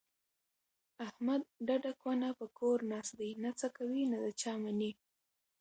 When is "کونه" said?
2.01-2.27